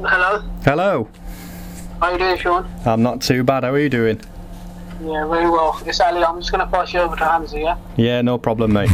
[0.00, 0.42] Hello.
[0.64, 1.08] Hello.
[2.00, 2.68] How you doing, Sean?
[2.84, 3.62] I'm not too bad.
[3.62, 4.20] How are you doing?
[5.00, 5.80] Yeah, very well.
[5.86, 6.24] It's Ali.
[6.24, 7.58] I'm just gonna pass you over to Hamza.
[7.58, 7.76] Yeah.
[7.96, 8.90] Yeah, no problem, mate.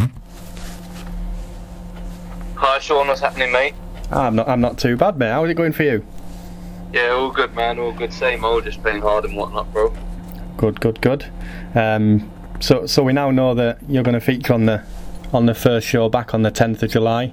[2.56, 3.74] Hi Sean, what's happening mate?
[4.10, 4.48] I'm not.
[4.48, 5.30] I'm not too bad, mate.
[5.30, 6.04] How's it going for you?
[6.92, 8.12] Yeah, all good man, all good.
[8.12, 9.94] Same old, just playing hard and whatnot, bro.
[10.58, 11.24] Good, good, good.
[11.74, 12.30] Um,
[12.62, 14.82] so, so we now know that you're going to feature on the
[15.32, 17.32] on the first show back on the 10th of July.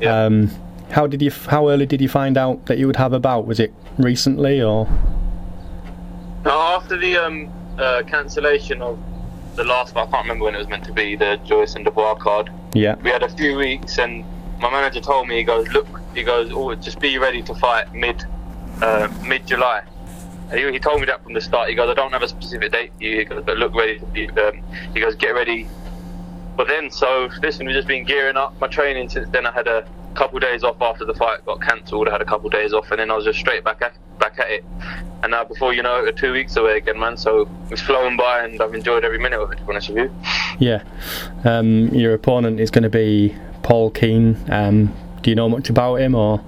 [0.00, 0.24] Yeah.
[0.24, 0.50] Um,
[0.90, 1.30] how did you?
[1.30, 3.46] How early did you find out that you would have a bout?
[3.46, 4.86] Was it recently or?
[6.44, 8.98] Now, after the um, uh, cancellation of
[9.54, 12.14] the last I can't remember when it was meant to be, the Joyce and Dubois
[12.16, 12.96] card, Yeah.
[12.96, 14.24] we had a few weeks and
[14.60, 17.92] my manager told me, he goes, look, he goes, oh, just be ready to fight
[17.94, 18.24] mid,
[18.80, 19.78] uh, mid-July.
[19.80, 19.91] And
[20.50, 21.68] He, told me that from the start.
[21.68, 23.18] He goes, I don't have a specific date for you.
[23.18, 24.28] He goes, but look ready be.
[24.28, 25.68] Um, he goes, get ready.
[26.56, 29.46] But then, so listen, we've just been gearing up my training since then.
[29.46, 32.08] I had a couple days off after the fight got cancelled.
[32.08, 34.38] I had a couple days off, and then I was just straight back at back
[34.38, 34.64] at it.
[35.22, 37.16] And now, before you know it, two weeks away again, man.
[37.16, 39.56] So it's flown by, and I've enjoyed every minute of it.
[39.56, 40.14] To be honest with you.
[40.58, 40.82] Yeah.
[41.44, 44.36] Um, your opponent is going to be Paul Keane.
[44.50, 46.44] Um, do you know much about him or?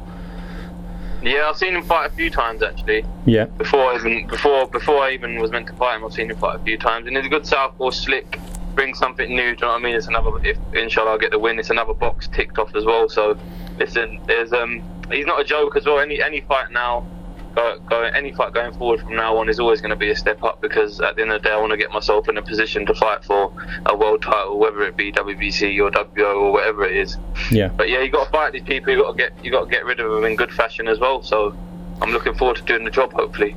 [1.25, 3.05] Yeah, I've seen him fight a few times actually.
[3.25, 3.47] Yeah.
[3.47, 6.37] Before I even before before I even was meant to fight him, I've seen him
[6.37, 8.39] fight a few times, and he's a good southpaw, slick,
[8.75, 9.37] brings something new.
[9.37, 9.97] Do you know what I mean?
[9.97, 13.09] It's another if inshallah I get the win, it's another box ticked off as well.
[13.09, 13.39] So
[13.79, 15.99] listen, there's um he's not a joke as well.
[15.99, 17.07] Any any fight now.
[17.55, 20.17] Go, go, any fight going forward from now on is always going to be a
[20.17, 22.37] step up because at the end of the day, I want to get myself in
[22.37, 23.53] a position to fight for
[23.87, 27.17] a world title, whether it be WBC or WBO or whatever it is.
[27.51, 27.69] Yeah.
[27.69, 28.93] But yeah, you got to fight these people.
[28.93, 30.99] You got to get you got to get rid of them in good fashion as
[30.99, 31.23] well.
[31.23, 31.57] So
[32.01, 33.13] I'm looking forward to doing the job.
[33.13, 33.57] Hopefully.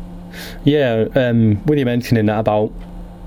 [0.63, 2.71] Yeah, um, with you mentioning that about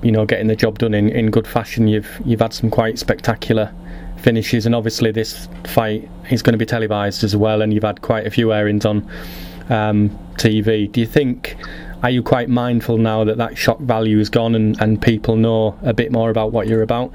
[0.01, 2.97] you know getting the job done in, in good fashion, you've you've had some quite
[2.97, 3.73] spectacular
[4.17, 8.01] finishes, and obviously this fight is going to be televised as well, and you've had
[8.01, 9.09] quite a few airings on
[9.71, 10.91] um, TV.
[10.91, 11.55] Do you think?
[12.03, 15.77] Are you quite mindful now that that shock value is gone and, and people know
[15.83, 17.13] a bit more about what you're about?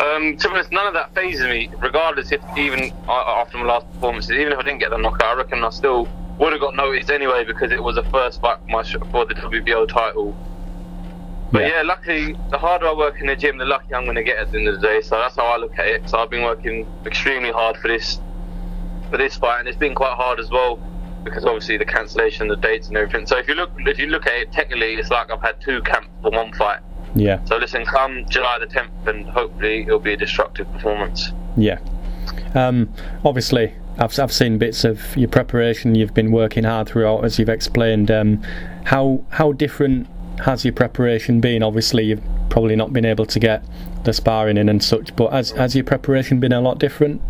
[0.00, 1.68] Um, to be honest, none of that phases me.
[1.78, 5.34] Regardless, if even uh, after my last performances, even if I didn't get the knockout,
[5.34, 6.08] I reckon I still
[6.38, 9.26] would have got noticed anyway because it was the first fight for, my sh- for
[9.26, 10.34] the WBO title.
[11.52, 11.68] But Yeah.
[11.78, 11.82] yeah.
[11.82, 14.52] luckily, the harder I work in the gym, the luckier I'm going to get at
[14.52, 15.00] the end of the day.
[15.02, 16.08] So that's how I look at it.
[16.08, 18.20] So I've been working extremely hard for this
[19.10, 20.78] for this fight, and it's been quite hard as well
[21.24, 23.26] because obviously the cancellation, the dates, and everything.
[23.26, 25.82] So if you look if you look at it technically, it's like I've had two
[25.82, 26.80] camps for one fight.
[27.14, 31.30] Yeah, So listen, come July the 10th, and hopefully it'll be a destructive performance.
[31.56, 31.80] yeah.
[32.54, 32.92] Um,
[33.24, 35.94] obviously, I've I've seen bits of your preparation.
[35.96, 38.10] You've been working hard throughout, as you've explained.
[38.10, 38.42] Um,
[38.84, 40.06] how how different
[40.44, 41.62] has your preparation been?
[41.62, 43.64] Obviously, you've probably not been able to get
[44.04, 47.20] the sparring in and such, but has has your preparation been a lot different?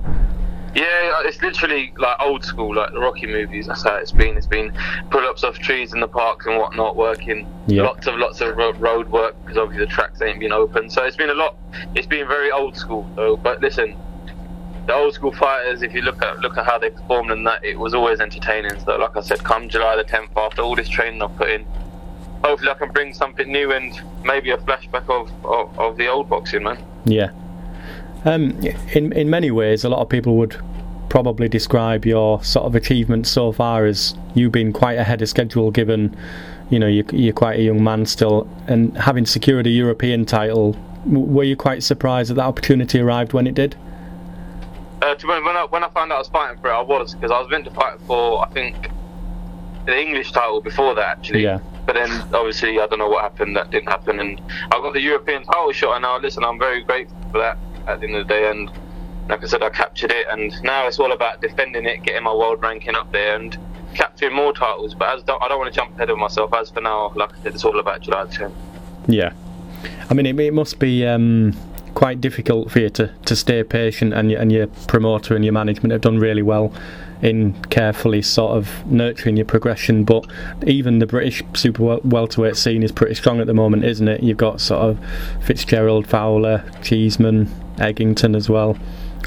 [0.75, 3.67] Yeah, it's literally like old school, like the Rocky movies.
[3.67, 4.37] That's how it's been.
[4.37, 4.73] It's been
[5.11, 7.83] pull-ups off trees in the parks and whatnot, working Yeah.
[7.83, 10.89] lots of lots of road work because obviously the tracks ain't been open.
[10.89, 11.57] So it's been a lot.
[11.97, 13.37] It's been very old school though.
[13.37, 13.97] But listen,
[14.87, 17.65] the old school fighters, if you look at look at how they performed and that,
[17.65, 18.79] it was always entertaining.
[18.85, 21.65] So like I said, come July the 10th, after all this training I've put in,
[22.45, 23.93] hopefully I can bring something new and
[24.25, 26.79] maybe a flashback of of, of the old boxing, man.
[27.07, 27.31] Yeah.
[28.25, 28.61] Um,
[28.93, 30.57] in in many ways, a lot of people would
[31.09, 35.71] probably describe your sort of achievements so far as you being quite ahead of schedule,
[35.71, 36.17] given
[36.71, 40.77] you know you're, you're quite a young man still, and having secured a European title.
[41.07, 43.75] Were you quite surprised that that opportunity arrived when it did?
[45.01, 46.75] Uh, to be honest, when I, when I found out I was fighting for it,
[46.75, 48.91] I was because I was meant to fight for I think
[49.87, 51.43] the English title before that actually.
[51.43, 51.61] Yeah.
[51.87, 53.57] But then obviously I don't know what happened.
[53.57, 55.95] That didn't happen, and I got the European title shot.
[55.95, 58.51] And now listen, I'm very grateful for that at the end of the day.
[58.51, 58.71] And
[59.29, 62.35] like I said, I captured it, and now it's all about defending it, getting my
[62.35, 63.57] world ranking up there, and
[63.95, 64.95] capturing more titles.
[64.95, 66.53] But as I don't want to jump ahead of myself.
[66.55, 68.55] As for now, like I said, it's all about July 10th.
[69.07, 69.33] Yeah.
[70.09, 71.57] I mean, it, it must be um,
[71.95, 75.93] quite difficult for you to, to stay patient, and and your promoter and your management
[75.93, 76.73] have done really well
[77.23, 80.05] in carefully sort of nurturing your progression.
[80.05, 80.27] But
[80.67, 84.23] even the British super welterweight scene is pretty strong at the moment, isn't it?
[84.23, 84.99] You've got sort of
[85.43, 88.77] Fitzgerald, Fowler, Cheeseman, Eggington as well,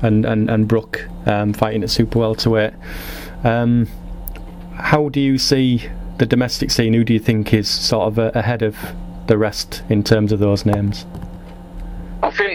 [0.01, 2.73] and and and Brook um, fighting at super well welterweight.
[3.43, 3.87] Um,
[4.75, 6.93] how do you see the domestic scene?
[6.93, 8.77] Who do you think is sort of uh, ahead of
[9.27, 11.05] the rest in terms of those names?
[12.21, 12.52] I think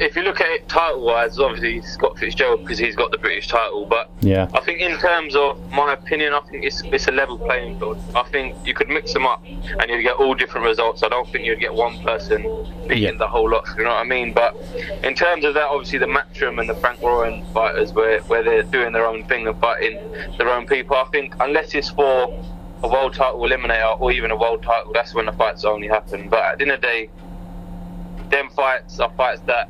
[0.00, 3.46] if you look at it title wise, obviously Scott Fitzgerald because he's got the British
[3.48, 3.86] title.
[3.86, 4.48] But Yeah.
[4.52, 7.98] I think in terms of my opinion, I think it's it's a level playing field.
[8.14, 11.02] I think you could mix them up and you'd get all different results.
[11.02, 12.42] I don't think you'd get one person
[12.88, 13.18] beating Yeah.
[13.18, 13.64] the whole lot.
[13.78, 14.32] You know what I mean?
[14.32, 14.56] But
[15.04, 18.62] in terms of that, obviously the Matchroom and the Frank Warren fighters, where where they're
[18.64, 19.98] doing their own thing and fighting
[20.38, 20.96] their own people.
[20.96, 22.44] I think unless it's for
[22.82, 26.28] a world title eliminator or even a world title, that's when the fights only happen.
[26.28, 27.10] But at the end of the day,
[28.30, 29.68] them fights are fights that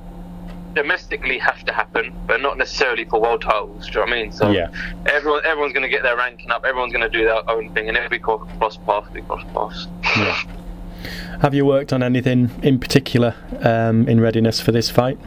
[0.74, 3.86] domestically have to happen, but not necessarily for world titles.
[3.86, 4.32] Do you know what I mean?
[4.32, 4.68] So Yeah.
[5.06, 6.64] everyone, everyone's going to get their ranking up.
[6.64, 9.86] Everyone's going to do their own thing, and if we cross paths, we cross paths.
[10.16, 10.40] Yeah.
[11.40, 15.18] Have you worked on anything in particular um, in readiness for this fight?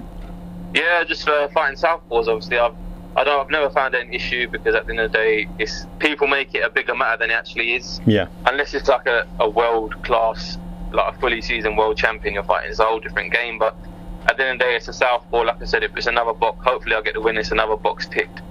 [0.74, 2.28] Yeah, just uh, fighting southpaws.
[2.28, 2.76] Obviously, I've
[3.16, 5.86] I don't, I've never found an issue because at the end of the day, it's
[6.00, 8.00] people make it a bigger matter than it actually is.
[8.06, 8.28] Yeah.
[8.46, 10.58] unless it's like a, a world class,
[10.92, 13.58] like a fully seasoned world champion you're fighting, it's a whole different game.
[13.58, 13.76] But
[14.26, 15.44] at the end of the day, it's a southpaw.
[15.44, 17.38] Like I said, it's another box, hopefully I'll get the win.
[17.38, 18.42] It's another box ticked.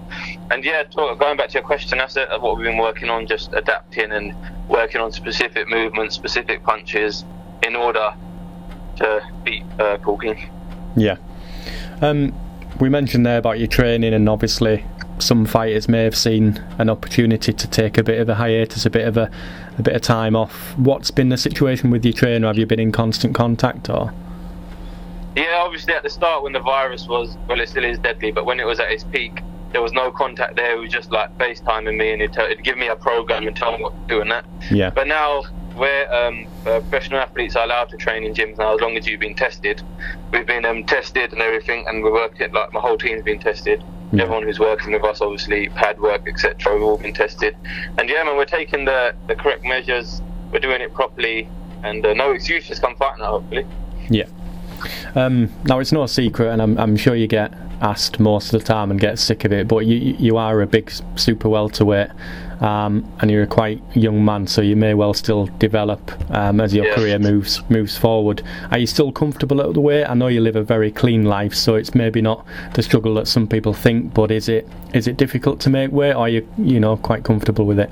[0.50, 3.26] And yeah, talk, going back to your question, that's it, what we've been working on,
[3.26, 4.34] just adapting and
[4.68, 7.24] working on specific movements, specific punches
[7.62, 8.14] in order
[8.96, 10.48] to beat uh, Paul Keane.
[10.96, 11.16] Yeah.
[12.00, 12.38] Um,
[12.80, 14.84] we mentioned there about your training, and obviously
[15.18, 18.90] some fighters may have seen an opportunity to take a bit of a hiatus, a
[18.90, 19.30] bit of a,
[19.78, 20.76] a bit of time off.
[20.78, 22.46] What's been the situation with your trainer?
[22.46, 24.12] Have you been in constant contact, or?
[25.36, 28.46] Yeah, obviously at the start when the virus was, well, it still is deadly, but
[28.46, 29.42] when it was at its peak,
[29.72, 30.74] there was no contact there.
[30.74, 33.54] It was just like FaceTiming me and it'd, tell, he'd give me a program and
[33.54, 34.46] tell me what to do and that.
[34.70, 34.88] Yeah.
[34.90, 35.42] But now,
[35.74, 39.06] where um, uh, professional athletes are allowed to train in gyms now, as long as
[39.06, 39.82] you've been tested,
[40.32, 43.84] we've been um, tested and everything, and we're working like my whole team's been tested.
[44.12, 44.22] Yeah.
[44.22, 47.54] Everyone who's working with us, obviously, pad work, etc., we've all been tested.
[47.98, 50.22] And yeah, man, we're taking the, the correct measures.
[50.50, 51.46] We're doing it properly,
[51.82, 52.78] and uh, no excuses.
[52.78, 53.66] Come fight now, hopefully.
[54.08, 54.24] Yeah.
[55.14, 57.52] Um, now it's no secret, and I'm, I'm sure you get
[57.82, 59.68] asked most of the time and get sick of it.
[59.68, 62.08] But you you are a big super welterweight,
[62.60, 66.00] um, and you're a quite young man, so you may well still develop
[66.30, 66.94] um, as your Yeah.
[66.94, 68.42] career moves moves forward.
[68.70, 70.04] Are you still comfortable at the weight?
[70.04, 72.44] I know you live a very clean life, so it's maybe not
[72.74, 74.14] the struggle that some people think.
[74.14, 77.24] But is it is it difficult to make weight, or are you you know quite
[77.24, 77.90] comfortable with it?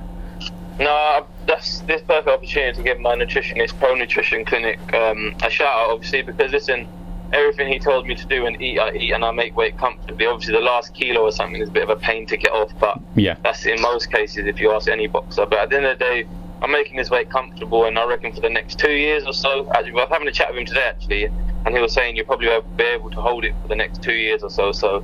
[0.79, 1.25] No,
[1.65, 5.91] that's this perfect opportunity to give my nutritionist, Pro Nutrition Clinic, um, a shout out,
[5.91, 6.87] obviously, because listen,
[7.33, 10.27] everything he told me to do and eat, I eat, and I make weight comfortably.
[10.27, 12.71] Obviously, the last kilo or something is a bit of a pain to get off,
[12.79, 13.37] but Yeah.
[13.43, 15.47] that's in most cases if you ask any boxer.
[15.47, 16.27] But at the end of the day,
[16.63, 19.67] I'm making this weight comfortable, and I reckon for the next two years or so,
[19.75, 21.25] I was having a chat with him today actually,
[21.65, 24.15] and he was saying you'll probably be able to hold it for the next two
[24.15, 24.73] years or so.
[24.73, 25.01] So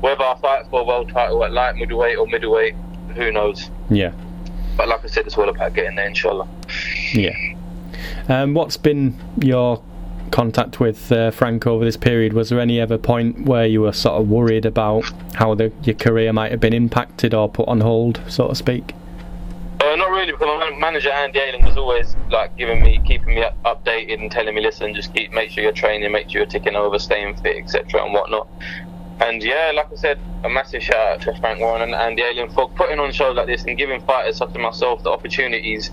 [0.00, 2.74] whether I fight for a world title at light middleweight or middleweight,
[3.16, 3.70] who knows?
[3.88, 4.12] Yeah.
[4.76, 6.48] But like I said, it's all about getting there, inshallah.
[7.12, 7.36] Yeah.
[8.28, 9.82] Um, what's been your
[10.30, 12.32] contact with uh, Frank over this period?
[12.32, 15.04] Was there any ever point where you were sort of worried about
[15.34, 18.94] how the, your career might have been impacted or put on hold, so to speak?
[19.80, 23.42] Uh, not really, because my manager Andy Ayling was always like giving me, keeping me
[23.42, 26.50] up, updated and telling me, listen, just keep, make sure you're training, make sure you're
[26.50, 28.02] ticking over, staying fit, etc.
[28.02, 28.48] and whatnot.
[29.20, 32.50] And yeah, like I said, a massive shout out to Frank Warren and the Alien
[32.50, 35.90] for putting on shows like this and giving fighters such as myself the opportunities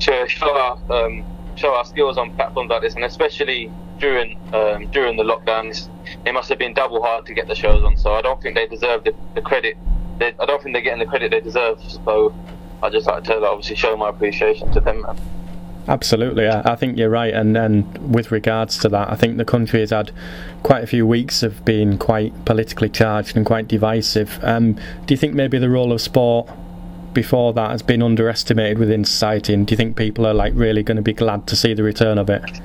[0.00, 1.24] to show our um,
[1.54, 5.88] show our skills on platforms like this, and especially during um, during the lockdowns,
[6.26, 7.96] it must have been double hard to get the shows on.
[7.96, 9.76] So I don't think they deserve the, the credit.
[10.18, 11.80] They, I don't think they're getting the credit they deserve.
[12.04, 12.34] So
[12.82, 15.02] I just like to obviously show my appreciation to them.
[15.02, 15.41] Man.
[15.88, 17.34] Absolutely, I, I think you're right.
[17.34, 20.12] And, and with regards to that, I think the country has had
[20.62, 24.38] quite a few weeks of being quite politically charged and quite divisive.
[24.42, 24.74] Um,
[25.06, 26.48] do you think maybe the role of sport
[27.12, 29.52] before that has been underestimated within society?
[29.52, 31.82] And do you think people are like really going to be glad to see the
[31.82, 32.60] return of it?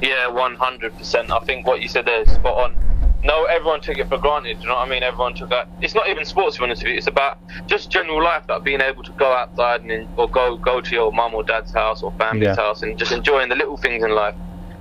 [0.00, 1.30] Yeah, one hundred percent.
[1.30, 2.76] I think what you said there is spot on.
[3.24, 4.60] No, everyone took it for granted.
[4.60, 5.02] You know what I mean?
[5.04, 5.68] Everyone took that.
[5.80, 6.98] It's not even sports, to be honest with you.
[6.98, 10.80] It's about just general life, like being able to go outside and or go go
[10.80, 12.56] to your mum or dad's house or family's Yeah.
[12.56, 14.34] house and just enjoying the little things in life.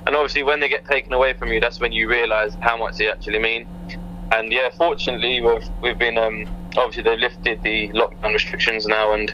[0.07, 2.97] And obviously, when they get taken away from you, that's when you realise how much
[2.97, 3.67] they actually mean.
[4.31, 9.31] And yeah, fortunately, we've we've been um, obviously they've lifted the lockdown restrictions now, and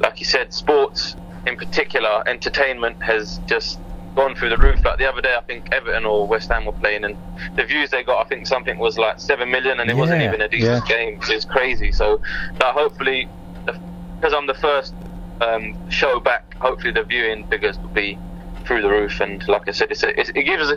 [0.00, 1.14] like you said, sports
[1.46, 3.78] in particular, entertainment has just
[4.14, 4.84] gone through the roof.
[4.84, 7.16] Like the other day, I think Everton or West Ham were playing, and
[7.56, 10.40] the views they got, I think something was like seven million, and it wasn't even
[10.40, 10.96] a decent yeah.
[10.96, 11.20] game.
[11.22, 11.92] It's crazy.
[11.92, 12.20] So,
[12.58, 13.28] that hopefully,
[13.64, 14.94] because I'm the first
[15.40, 18.18] um, show back, hopefully the viewing figures will be
[18.64, 19.20] through the roof.
[19.20, 20.72] And like I said, it's a, it's, it gives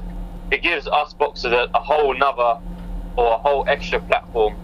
[0.52, 2.60] it gives us boxers a, a whole nother
[3.16, 4.56] or a whole extra platform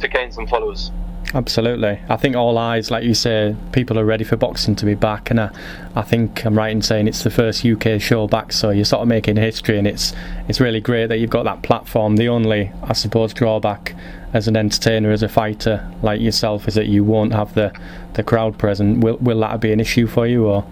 [0.00, 0.90] to gain some followers.
[1.34, 2.00] Absolutely.
[2.08, 5.30] I think all eyes, like you say, people are ready for boxing to be back,
[5.30, 5.50] and I,
[5.94, 9.02] I think I'm right in saying it's the first UK show back, so you're sort
[9.02, 10.14] of making history, and it's
[10.48, 12.16] it's really great that you've got that platform.
[12.16, 13.94] The only, I suppose, drawback
[14.32, 17.78] as an entertainer, as a fighter like yourself, is that you won't have the,
[18.14, 19.04] the crowd present.
[19.04, 20.64] Will will that be an issue for you, or?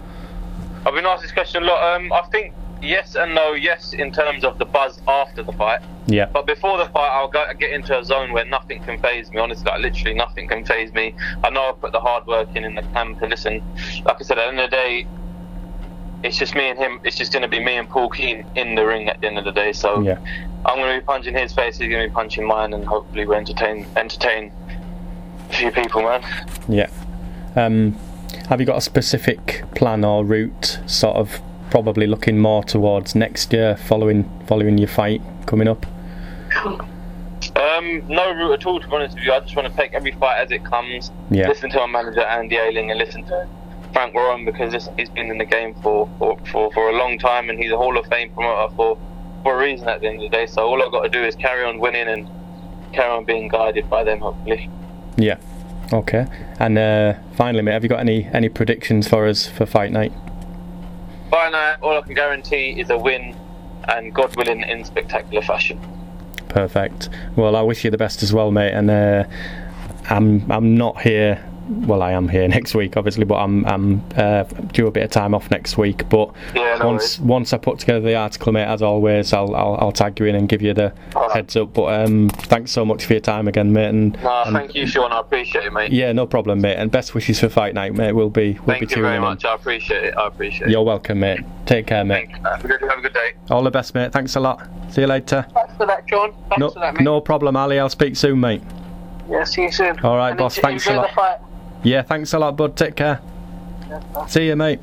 [0.87, 1.95] I've been asked this question a lot.
[1.95, 3.53] Um, I think yes and no.
[3.53, 5.81] Yes, in terms of the buzz after the fight.
[6.07, 6.25] Yeah.
[6.31, 9.39] But before the fight, I'll go, get into a zone where nothing can phase me.
[9.39, 11.15] Honestly, like literally nothing can phase me.
[11.43, 13.21] I know I've put the hard work in in the camp.
[13.21, 13.61] And listen,
[14.05, 15.07] like I said, at the end of the day,
[16.23, 16.99] it's just me and him.
[17.03, 19.37] It's just going to be me and Paul Keane in the ring at the end
[19.37, 19.73] of the day.
[19.73, 20.17] So Yeah.
[20.65, 21.77] I'm going to be punching his face.
[21.77, 24.51] He's going to be punching mine, and hopefully we entertain entertain
[25.49, 26.23] a few people, man.
[26.67, 26.89] Yeah.
[27.55, 27.93] Um,
[28.49, 33.53] have you got a specific plan or route, sort of probably looking more towards next
[33.53, 35.85] year, following following your fight coming up?
[37.55, 39.33] Um, no route at all, to be honest with you.
[39.33, 41.11] I just want to take every fight as it comes.
[41.29, 41.47] Yeah.
[41.47, 43.47] Listen to our manager Andy Ayling and listen to
[43.93, 47.17] Frank Warren because this, he's been in the game for, for, for, for a long
[47.17, 48.97] time and he's a Hall of Fame promoter for,
[49.43, 50.45] for a reason at the end of the day.
[50.45, 52.29] So all I've got to do is carry on winning and
[52.93, 54.69] carry on being guided by them, hopefully.
[55.17, 55.37] Yeah.
[55.93, 56.25] Okay.
[56.59, 60.11] And uh, finally, mate, have you got any any predictions for us for fight night?
[61.29, 63.35] By night, all I can guarantee is a win
[63.87, 65.79] and God willing in spectacular fashion.
[66.49, 67.09] Perfect.
[67.35, 68.71] Well, I wish you the best as well, mate.
[68.71, 69.25] And uh,
[70.09, 71.43] I'm I'm not here.
[71.69, 75.11] Well, I am here next week, obviously, but I'm I'm uh, due a bit of
[75.11, 76.07] time off next week.
[76.09, 77.19] But Yeah, no once worries.
[77.19, 80.35] once I put together the article, mate, as always, I'll I'll, I'll tag you in
[80.35, 81.31] and give you the Alright.
[81.35, 81.73] heads up.
[81.73, 83.89] But um, thanks so much for your time again, mate.
[83.89, 85.11] And, No, and- thank you, Sean.
[85.11, 85.91] I appreciate it, mate.
[85.91, 86.75] yeah, no problem, mate.
[86.75, 88.13] And best wishes for fight night, mate.
[88.13, 89.21] We'll be we'll be Thank you very in.
[89.21, 89.43] much.
[89.45, 90.15] I appreciate it.
[90.17, 90.71] I appreciate it.
[90.71, 91.41] You're welcome, mate.
[91.65, 92.29] Take care, mate.
[92.43, 93.33] Have a good, have a good day.
[93.49, 94.13] All the best, mate.
[94.13, 94.65] Thanks a lot.
[94.89, 95.45] See you later.
[95.53, 96.31] Thanks for that, John.
[96.49, 97.03] Thanks No, for that, mate.
[97.03, 97.77] no problem, Ali.
[97.77, 98.61] I'll speak soon, mate.
[99.29, 99.99] Yeah, see you soon.
[99.99, 101.41] All right, And boss, enjoy thanks a the lot.
[101.87, 102.75] Yeah, thanks a lot, bud.
[102.75, 103.21] Take care.
[103.89, 104.25] Yeah.
[104.25, 104.81] See you, mate.